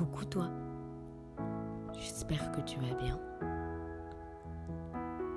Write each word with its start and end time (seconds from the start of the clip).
Coucou 0.00 0.24
toi. 0.24 0.48
J'espère 1.92 2.50
que 2.52 2.62
tu 2.62 2.78
vas 2.80 2.94
bien. 2.94 3.20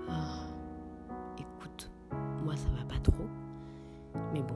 Ah, 0.10 0.46
écoute, 1.38 1.92
moi 2.46 2.55
ça 2.55 2.70
va 2.70 2.86
pas 2.86 2.97
trop. 3.02 3.28
Mais 4.31 4.41
bon. 4.41 4.55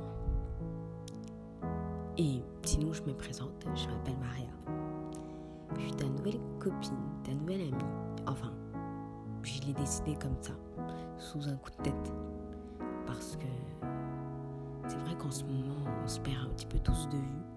Et 2.17 2.41
sinon 2.63 2.93
je 2.93 3.03
me 3.03 3.11
présente, 3.11 3.67
je 3.75 3.89
m'appelle 3.89 4.17
Maria. 4.19 4.47
Je 5.75 5.81
suis 5.81 5.91
ta 5.91 6.05
nouvelle 6.05 6.39
copine, 6.57 6.95
ta 7.25 7.33
nouvelle 7.33 7.63
amie. 7.63 7.91
Enfin, 8.27 8.53
je 9.43 9.61
l'ai 9.63 9.73
décidé 9.73 10.15
comme 10.15 10.37
ça, 10.39 10.53
sous 11.17 11.49
un 11.49 11.57
coup 11.57 11.71
de 11.79 11.83
tête. 11.83 12.13
Parce 13.05 13.35
que 13.35 13.47
c'est 14.87 14.99
vrai 14.99 15.17
qu'en 15.17 15.31
ce 15.31 15.43
moment, 15.43 15.83
on 16.01 16.07
se 16.07 16.21
perd 16.21 16.45
un 16.45 16.49
petit 16.51 16.65
peu 16.65 16.79
tous 16.79 17.09
de 17.09 17.17
vue. 17.17 17.56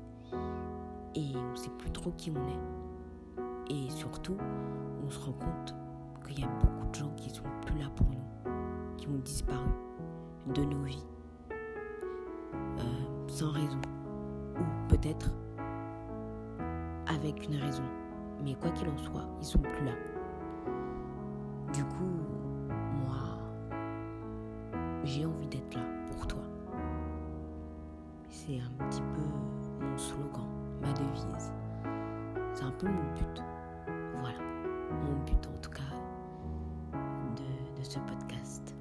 Et 1.15 1.33
on 1.37 1.57
sait 1.57 1.71
plus 1.79 1.91
trop 1.91 2.13
qui 2.13 2.31
on 2.31 2.49
est. 2.49 3.75
Et 3.75 3.91
surtout, 3.91 4.37
on 5.05 5.11
se 5.11 5.19
rend 5.21 5.33
compte 5.33 5.75
qu'il 6.27 6.41
y 6.41 6.45
a 6.45 6.49
beaucoup 6.49 6.87
de 6.89 6.95
gens 6.95 7.13
qui 7.17 7.31
sont 7.31 7.43
plus 7.67 7.79
là 7.79 7.87
pour 7.97 8.07
nous, 8.07 8.53
qui 8.97 9.09
ont 9.09 9.19
disparu 9.19 9.71
de 10.55 10.65
nos 10.65 10.83
vies. 10.83 11.05
Euh, 12.79 13.29
sans 13.29 13.51
raison. 13.53 13.81
Ou 14.57 14.89
peut-être 14.89 15.31
avec 17.07 17.47
une 17.47 17.57
raison. 17.57 17.83
Mais 18.43 18.55
quoi 18.55 18.71
qu'il 18.71 18.89
en 18.89 18.97
soit, 18.99 19.27
ils 19.41 19.47
sont 19.47 19.59
plus 19.59 19.85
là. 19.85 19.93
Du 21.73 21.85
coup, 21.85 22.11
moi, 23.05 23.39
j'ai 25.05 25.27
envie 25.27 25.47
d'être 25.47 25.75
là 25.75 25.83
pour 26.11 26.27
toi. 26.27 26.43
C'est 28.29 28.59
un 28.59 28.85
petit 28.85 29.03
peu 29.03 29.85
mon 29.85 29.97
slogan, 29.99 30.47
ma 30.81 30.93
devise. 30.93 31.53
C'est 32.55 32.65
un 32.65 32.71
peu 32.73 32.89
mon 32.89 33.13
but. 33.15 33.43
Voilà, 34.17 34.39
mon 35.03 35.17
but 35.25 35.47
en 35.47 35.61
tout 35.61 35.71
cas 35.71 35.83
de, 37.37 37.83
ce 37.83 37.99
podcast. 38.01 38.75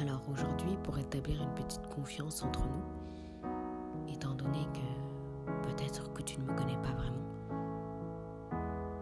Alors 0.00 0.22
aujourd'hui, 0.30 0.76
pour 0.84 0.98
établir 0.98 1.42
une 1.42 1.54
petite 1.54 1.86
confiance 1.88 2.42
entre 2.42 2.64
nous, 2.66 4.12
étant 4.12 4.34
donné 4.34 4.66
que 4.72 5.52
peut-être 5.68 6.12
que 6.12 6.22
tu 6.22 6.40
ne 6.40 6.46
me 6.46 6.54
connais 6.56 6.76
pas 6.76 6.92
vraiment, 6.92 7.18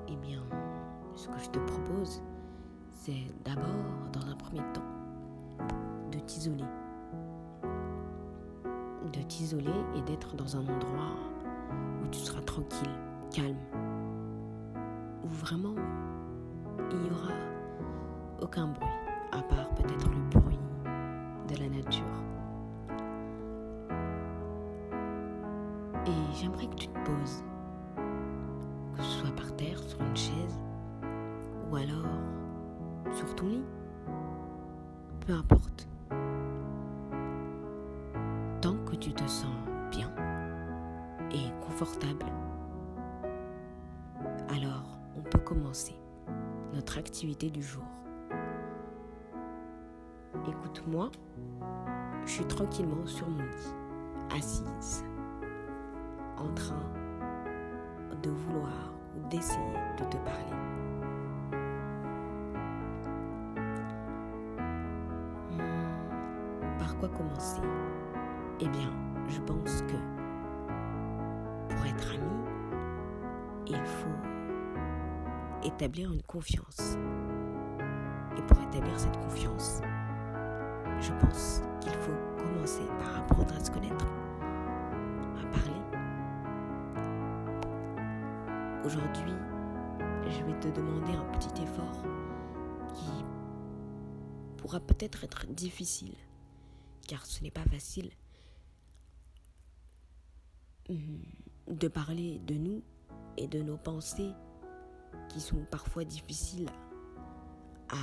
eh 0.08 0.16
bien, 0.16 0.42
ce 1.14 1.28
que 1.28 1.38
je 1.38 1.50
te 1.50 1.58
propose, 1.58 2.22
c'est 2.92 3.26
d'abord, 3.44 4.10
dans 4.12 4.26
un 4.26 4.36
premier 4.36 4.62
temps, 4.72 4.82
de 6.10 6.18
t'isoler. 6.20 6.64
De 9.12 9.22
t'isoler 9.22 9.84
et 9.96 10.02
d'être 10.02 10.34
dans 10.34 10.56
un 10.56 10.60
endroit 10.60 11.14
où 12.02 12.08
tu 12.08 12.18
seras 12.18 12.40
tranquille, 12.42 12.90
calme, 13.32 13.56
où 15.24 15.28
vraiment 15.28 15.74
il 16.90 16.98
n'y 16.98 17.10
aura 17.10 17.32
aucun 18.42 18.66
bruit, 18.66 18.88
à 19.32 19.42
part 19.42 19.70
peut-être 19.70 20.10
le 20.10 20.40
bruit 20.40 20.58
de 21.48 21.56
la 21.56 21.68
nature. 21.68 22.02
Et 26.06 26.34
j'aimerais 26.34 26.66
que 26.66 26.74
tu 26.74 26.88
te 26.88 26.98
poses, 26.98 27.44
que 28.96 29.02
ce 29.02 29.20
soit 29.20 29.34
par 29.36 29.54
terre, 29.56 29.78
sur 29.78 30.00
une 30.02 30.16
chaise, 30.16 30.58
ou 31.70 31.76
alors 31.76 32.10
sur 33.14 33.34
ton 33.36 33.46
lit. 33.46 33.64
Peu 35.26 35.32
importe. 35.32 35.88
Tu 39.06 39.12
te 39.12 39.28
sens 39.28 39.54
bien 39.92 40.10
et 41.30 41.52
confortable, 41.64 42.26
alors 44.48 44.98
on 45.16 45.20
peut 45.22 45.38
commencer 45.38 45.94
notre 46.74 46.98
activité 46.98 47.48
du 47.48 47.62
jour. 47.62 47.84
Écoute-moi, 50.48 51.12
je 52.24 52.30
suis 52.32 52.44
tranquillement 52.46 53.06
sur 53.06 53.28
mon 53.28 53.44
lit, 53.44 54.36
assise, 54.36 55.04
en 56.36 56.52
train 56.54 56.90
de 58.24 58.30
vouloir 58.30 58.92
ou 59.16 59.28
d'essayer 59.28 59.74
de 60.00 60.04
te 60.06 60.16
parler. 60.16 60.56
Hmm, 65.52 66.78
Par 66.80 66.96
quoi 66.98 67.08
commencer? 67.10 67.60
Eh 68.58 68.68
bien, 68.68 68.90
je 69.28 69.38
pense 69.42 69.82
que 69.82 69.96
pour 71.68 71.84
être 71.84 72.10
ami, 72.14 72.46
il 73.66 73.84
faut 73.84 74.08
établir 75.62 76.10
une 76.10 76.22
confiance. 76.22 76.96
Et 78.38 78.42
pour 78.46 78.58
établir 78.62 78.98
cette 78.98 79.18
confiance, 79.18 79.82
je 81.00 81.12
pense 81.20 81.60
qu'il 81.82 81.92
faut 81.92 82.16
commencer 82.38 82.86
par 82.98 83.18
apprendre 83.18 83.54
à 83.54 83.62
se 83.62 83.70
connaître, 83.70 84.06
à 85.38 85.46
parler. 85.48 85.82
Aujourd'hui, 88.86 89.34
je 90.30 90.42
vais 90.44 90.58
te 90.60 90.68
demander 90.68 91.12
un 91.12 91.38
petit 91.38 91.62
effort 91.62 92.02
qui 92.94 93.22
pourra 94.56 94.80
peut-être 94.80 95.24
être 95.24 95.46
difficile, 95.46 96.14
car 97.06 97.26
ce 97.26 97.42
n'est 97.42 97.50
pas 97.50 97.64
facile 97.70 98.10
de 100.88 101.88
parler 101.88 102.38
de 102.46 102.54
nous 102.54 102.82
et 103.36 103.46
de 103.46 103.60
nos 103.60 103.76
pensées 103.76 104.32
qui 105.28 105.40
sont 105.40 105.64
parfois 105.70 106.04
difficiles 106.04 106.68
à 107.88 107.96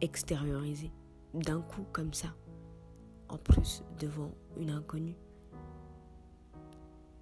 extérioriser 0.00 0.90
d'un 1.34 1.60
coup 1.60 1.84
comme 1.92 2.12
ça, 2.12 2.34
en 3.28 3.38
plus 3.38 3.82
devant 3.98 4.32
une 4.56 4.70
inconnue. 4.70 5.16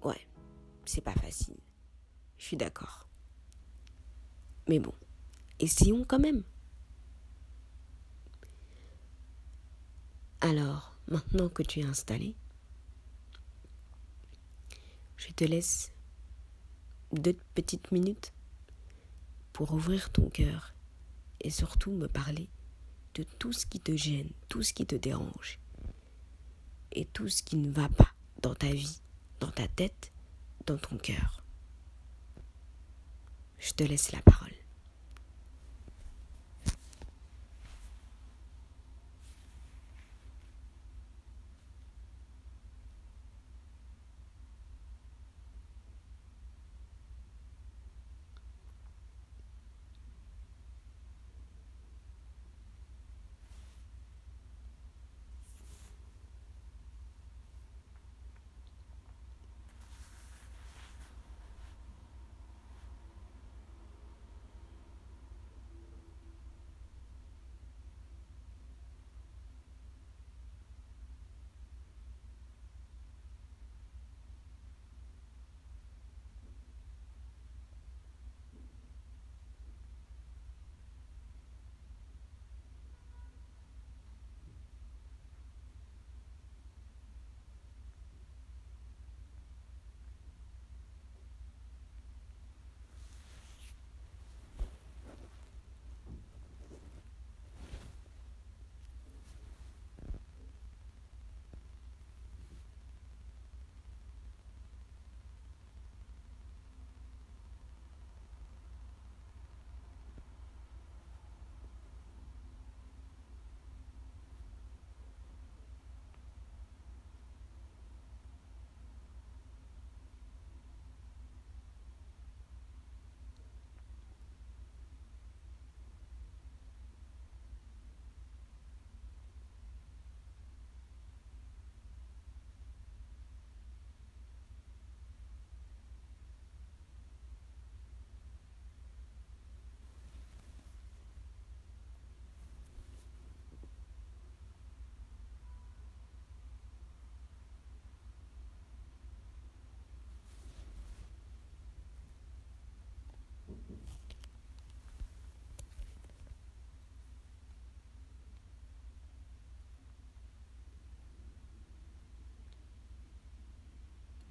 Ouais, 0.03 0.27
c'est 0.85 1.01
pas 1.01 1.13
facile. 1.13 1.57
Je 2.37 2.45
suis 2.45 2.57
d'accord. 2.57 3.07
Mais 4.67 4.79
bon, 4.79 4.93
essayons 5.59 6.05
quand 6.05 6.19
même. 6.19 6.43
Alors, 10.41 10.95
maintenant 11.07 11.49
que 11.49 11.63
tu 11.63 11.79
es 11.79 11.83
installé, 11.83 12.35
je 15.17 15.31
te 15.31 15.43
laisse 15.43 15.91
deux 17.11 17.37
petites 17.53 17.91
minutes 17.91 18.33
pour 19.53 19.73
ouvrir 19.73 20.11
ton 20.11 20.29
cœur 20.29 20.73
et 21.41 21.49
surtout 21.49 21.91
me 21.91 22.07
parler 22.07 22.49
de 23.15 23.23
tout 23.23 23.51
ce 23.51 23.65
qui 23.65 23.79
te 23.79 23.95
gêne, 23.95 24.29
tout 24.47 24.63
ce 24.63 24.73
qui 24.73 24.85
te 24.85 24.95
dérange 24.95 25.59
et 26.91 27.05
tout 27.05 27.29
ce 27.29 27.43
qui 27.43 27.55
ne 27.55 27.71
va 27.71 27.89
pas 27.89 28.11
dans 28.41 28.55
ta 28.55 28.71
vie, 28.71 29.01
dans 29.39 29.51
ta 29.51 29.67
tête, 29.67 30.11
dans 30.65 30.77
ton 30.77 30.97
cœur. 30.97 31.43
Je 33.57 33.71
te 33.71 33.83
laisse 33.83 34.11
la 34.11 34.21
parole. 34.21 34.56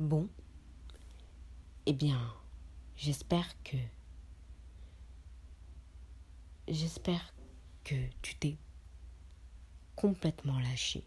Bon, 0.06 0.28
eh 1.84 1.92
bien, 1.92 2.32
j'espère 2.94 3.60
que... 3.64 3.76
J'espère 6.68 7.34
que 7.82 7.96
tu 8.22 8.36
t'es 8.36 8.56
complètement 9.96 10.60
lâché 10.60 11.04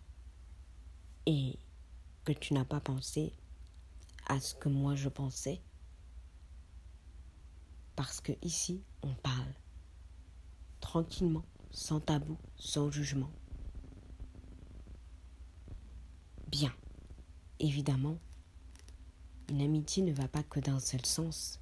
et 1.25 1.57
que 2.25 2.34
tu 2.34 2.54
n'as 2.54 2.66
pas 2.66 2.81
pensé 2.81 3.31
à 4.28 4.42
ce 4.42 4.54
que 4.54 4.68
moi 4.68 4.96
je 4.96 5.07
pensais. 5.07 5.62
Parce 7.96 8.19
que 8.19 8.34
ici, 8.42 8.84
on 9.01 9.13
parle 9.13 9.54
tranquillement, 10.81 11.46
sans 11.72 12.01
tabou, 12.01 12.38
sans 12.57 12.92
jugement. 12.92 13.31
Bien, 16.50 16.75
évidemment, 17.62 18.19
une 19.50 19.62
amitié 19.62 20.04
ne 20.04 20.13
va 20.13 20.28
pas 20.28 20.44
que 20.44 20.60
d'un 20.60 20.80
seul 20.80 21.06
sens. 21.06 21.60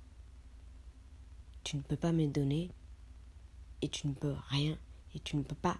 Tu 1.63 1.77
ne 1.77 1.81
peux 1.81 1.97
pas 1.97 2.11
me 2.11 2.27
donner 2.27 2.71
et 3.81 3.89
tu 3.89 4.07
ne 4.07 4.13
peux 4.13 4.35
rien 4.49 4.77
et 5.15 5.19
tu 5.19 5.37
ne 5.37 5.43
peux 5.43 5.55
pas 5.55 5.77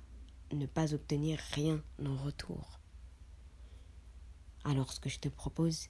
ne 0.54 0.66
pas 0.66 0.94
obtenir 0.94 1.40
rien 1.52 1.82
en 2.04 2.16
retour. 2.16 2.80
Alors 4.64 4.92
ce 4.94 5.00
que 5.00 5.10
je 5.10 5.20
te 5.20 5.30
propose, 5.30 5.90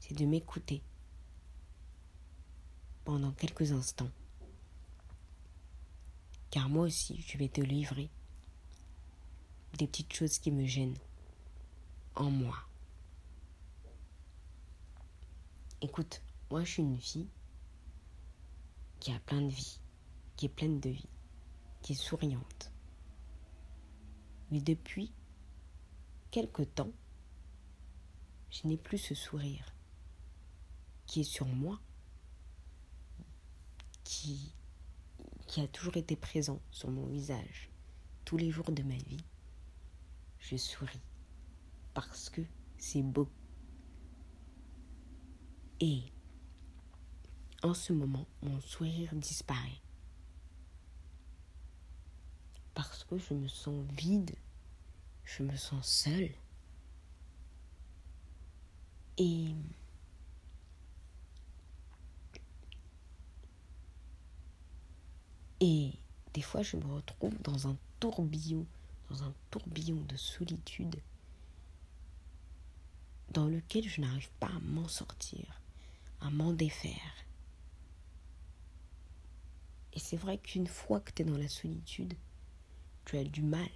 c'est 0.00 0.14
de 0.14 0.24
m'écouter 0.24 0.82
pendant 3.04 3.32
quelques 3.32 3.72
instants. 3.72 4.10
Car 6.50 6.68
moi 6.68 6.86
aussi, 6.86 7.20
je 7.26 7.38
vais 7.38 7.48
te 7.48 7.60
livrer 7.60 8.10
des 9.78 9.86
petites 9.86 10.12
choses 10.12 10.38
qui 10.38 10.50
me 10.50 10.66
gênent 10.66 10.98
en 12.14 12.30
moi. 12.30 12.56
Écoute, 15.84 16.22
moi 16.50 16.64
je 16.64 16.70
suis 16.70 16.82
une 16.82 16.98
fille 16.98 17.28
qui 19.00 19.12
a 19.12 19.20
plein 19.20 19.42
de 19.42 19.50
vie, 19.50 19.78
qui 20.34 20.46
est 20.46 20.48
pleine 20.48 20.80
de 20.80 20.88
vie, 20.88 21.10
qui 21.82 21.92
est 21.92 21.94
souriante. 21.94 22.72
Mais 24.50 24.62
depuis 24.62 25.12
quelque 26.30 26.62
temps, 26.62 26.90
je 28.50 28.66
n'ai 28.66 28.78
plus 28.78 28.96
ce 28.96 29.14
sourire 29.14 29.74
qui 31.04 31.20
est 31.20 31.30
sur 31.30 31.44
moi, 31.44 31.78
qui, 34.04 34.54
a 35.58 35.68
toujours 35.68 35.98
été 35.98 36.16
présent 36.16 36.62
sur 36.70 36.90
mon 36.90 37.04
visage. 37.08 37.68
Tous 38.24 38.38
les 38.38 38.50
jours 38.50 38.72
de 38.72 38.82
ma 38.82 38.96
vie, 38.96 39.22
je 40.38 40.56
souris 40.56 41.02
parce 41.92 42.30
que 42.30 42.40
c'est 42.78 43.02
beau. 43.02 43.28
Et 45.86 46.02
en 47.62 47.74
ce 47.74 47.92
moment, 47.92 48.26
mon 48.40 48.58
sourire 48.62 49.14
disparaît. 49.14 49.82
Parce 52.72 53.04
que 53.04 53.18
je 53.18 53.34
me 53.34 53.48
sens 53.48 53.84
vide, 53.90 54.34
je 55.26 55.42
me 55.42 55.54
sens 55.54 55.86
seule. 55.86 56.30
Et 59.18 59.48
Et 65.60 65.92
des 66.32 66.40
fois, 66.42 66.62
je 66.62 66.78
me 66.78 66.94
retrouve 66.94 67.36
dans 67.42 67.68
un 67.68 67.76
tourbillon, 68.00 68.64
dans 69.10 69.22
un 69.22 69.34
tourbillon 69.50 70.00
de 70.08 70.16
solitude 70.16 70.96
dans 73.32 73.48
lequel 73.48 73.86
je 73.86 74.00
n'arrive 74.00 74.30
pas 74.40 74.46
à 74.46 74.60
m'en 74.60 74.88
sortir 74.88 75.60
à 76.24 76.30
m'en 76.30 76.52
défaire. 76.52 77.26
Et 79.92 79.98
c'est 79.98 80.16
vrai 80.16 80.38
qu'une 80.38 80.66
fois 80.66 81.00
que 81.00 81.12
tu 81.12 81.22
es 81.22 81.24
dans 81.24 81.36
la 81.36 81.48
solitude, 81.48 82.14
tu 83.04 83.18
as 83.18 83.24
du 83.24 83.42
mal 83.42 83.68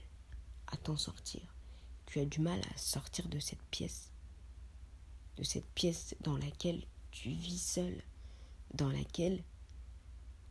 à 0.67 0.77
t'en 0.79 0.97
sortir. 0.97 1.55
Tu 2.07 2.21
as 2.21 2.25
du 2.25 2.41
mal 2.41 2.59
à 2.75 2.79
sortir 2.79 3.29
de 3.29 3.39
cette 3.39 3.63
pièce. 3.71 4.13
De 5.37 5.43
cette 5.43 5.69
pièce 5.75 6.17
dans 6.21 6.39
laquelle 6.39 6.83
tu 7.11 7.29
vis 7.31 7.63
seul. 7.63 8.03
Dans 8.73 8.91
laquelle 8.91 9.45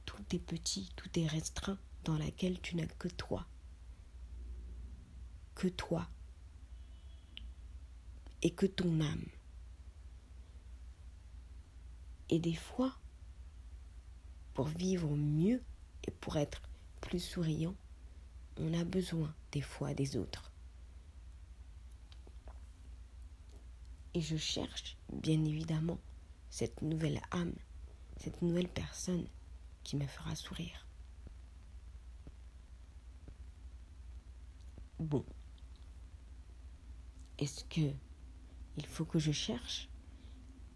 tout 0.05 0.23
est 0.31 0.39
petit, 0.39 0.91
tout 0.95 1.19
est 1.19 1.27
restreint. 1.27 1.79
Dans 2.03 2.17
laquelle 2.17 2.61
tu 2.61 2.75
n'as 2.75 2.85
que 2.85 3.07
toi. 3.07 3.47
Que 5.55 5.67
toi. 5.67 6.07
Et 8.43 8.51
que 8.51 8.67
ton 8.67 9.01
âme. 9.01 9.25
Et 12.29 12.39
des 12.39 12.55
fois, 12.55 12.93
pour 14.53 14.67
vivre 14.67 15.09
mieux 15.15 15.61
et 16.07 16.11
pour 16.11 16.37
être 16.37 16.61
plus 17.01 17.19
souriant, 17.19 17.75
on 18.57 18.73
a 18.73 18.83
besoin 18.83 19.33
des 19.51 19.61
fois 19.61 19.93
des 19.93 20.17
autres. 20.17 20.51
Et 24.13 24.21
je 24.21 24.35
cherche, 24.35 24.97
bien 25.13 25.43
évidemment, 25.45 25.99
cette 26.49 26.81
nouvelle 26.81 27.21
âme, 27.31 27.53
cette 28.17 28.41
nouvelle 28.41 28.67
personne 28.67 29.27
qui 29.83 29.95
me 29.95 30.07
fera 30.07 30.35
sourire. 30.35 30.87
Bon. 34.99 35.23
Est-ce 37.37 37.63
que 37.65 37.93
il 38.77 38.85
faut 38.85 39.05
que 39.05 39.19
je 39.19 39.31
cherche 39.31 39.89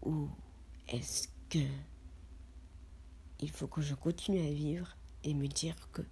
ou 0.02 0.28
est-ce 0.88 1.28
il 3.40 3.50
faut 3.50 3.66
que 3.66 3.82
je 3.82 3.94
continue 3.94 4.40
à 4.40 4.52
vivre 4.52 4.96
et 5.24 5.34
me 5.34 5.46
dire 5.46 5.76
que 5.92 6.02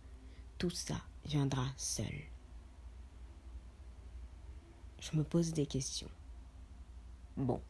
tout 0.58 0.70
ça 0.70 1.00
viendra 1.24 1.66
seul. 1.76 2.12
Je 5.00 5.16
me 5.16 5.24
pose 5.24 5.52
des 5.52 5.66
questions. 5.66 6.10
Bon. 7.36 7.62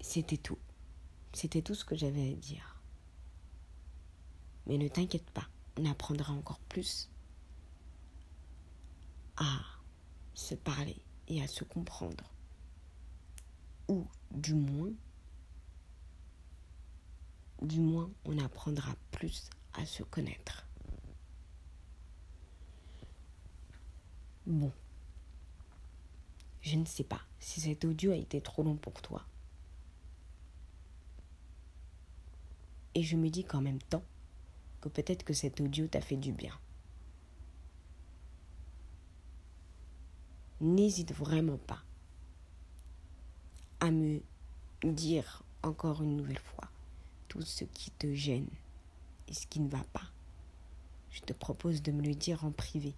C'était 0.00 0.36
tout. 0.36 0.58
C'était 1.32 1.62
tout 1.62 1.74
ce 1.74 1.84
que 1.84 1.94
j'avais 1.94 2.32
à 2.32 2.34
dire. 2.34 2.82
Mais 4.66 4.76
ne 4.76 4.88
t'inquiète 4.88 5.30
pas, 5.30 5.48
on 5.78 5.84
apprendra 5.84 6.32
encore 6.32 6.60
plus 6.60 7.08
à 9.36 9.60
se 10.34 10.54
parler 10.54 11.00
et 11.28 11.42
à 11.42 11.46
se 11.46 11.64
comprendre 11.64 12.32
ou 13.88 14.06
du 14.30 14.54
moins, 14.54 14.92
du 17.62 17.80
moins 17.80 18.10
on 18.24 18.38
apprendra 18.38 18.94
plus 19.10 19.50
à 19.74 19.84
se 19.84 20.02
connaître. 20.02 20.66
Bon, 24.46 24.72
je 26.62 26.76
ne 26.76 26.84
sais 26.84 27.04
pas 27.04 27.20
si 27.38 27.60
cet 27.60 27.84
audio 27.84 28.12
a 28.12 28.16
été 28.16 28.40
trop 28.40 28.62
long 28.62 28.76
pour 28.76 29.00
toi. 29.02 29.24
Et 32.94 33.02
je 33.02 33.16
me 33.16 33.28
dis 33.28 33.44
qu'en 33.44 33.60
même 33.60 33.82
temps, 33.82 34.04
que 34.80 34.88
peut-être 34.88 35.24
que 35.24 35.34
cet 35.34 35.60
audio 35.60 35.86
t'a 35.86 36.00
fait 36.00 36.16
du 36.16 36.32
bien. 36.32 36.58
N'hésite 40.60 41.12
vraiment 41.12 41.58
pas 41.58 41.82
me 43.90 44.20
dire 44.82 45.42
encore 45.62 46.02
une 46.02 46.16
nouvelle 46.16 46.38
fois 46.38 46.70
tout 47.28 47.42
ce 47.42 47.64
qui 47.64 47.90
te 47.92 48.12
gêne 48.14 48.48
et 49.28 49.34
ce 49.34 49.46
qui 49.46 49.60
ne 49.60 49.68
va 49.68 49.84
pas. 49.92 50.10
Je 51.10 51.20
te 51.20 51.32
propose 51.32 51.82
de 51.82 51.92
me 51.92 52.02
le 52.02 52.14
dire 52.14 52.44
en 52.44 52.50
privé. 52.50 52.94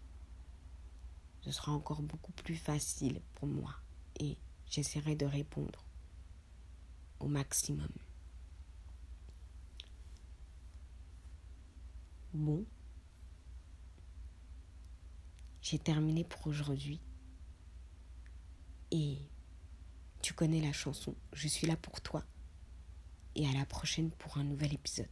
Ce 1.42 1.50
sera 1.50 1.72
encore 1.72 2.02
beaucoup 2.02 2.32
plus 2.32 2.56
facile 2.56 3.20
pour 3.34 3.48
moi 3.48 3.74
et 4.18 4.36
j'essaierai 4.68 5.16
de 5.16 5.26
répondre 5.26 5.84
au 7.18 7.28
maximum. 7.28 7.88
Bon, 12.32 12.64
j'ai 15.62 15.78
terminé 15.78 16.24
pour 16.24 16.46
aujourd'hui 16.46 17.00
et 18.92 19.18
tu 20.22 20.34
connais 20.34 20.60
la 20.60 20.72
chanson, 20.72 21.14
je 21.32 21.48
suis 21.48 21.66
là 21.66 21.76
pour 21.76 22.00
toi. 22.00 22.24
Et 23.36 23.46
à 23.48 23.52
la 23.52 23.64
prochaine 23.64 24.10
pour 24.10 24.38
un 24.38 24.44
nouvel 24.44 24.74
épisode. 24.74 25.06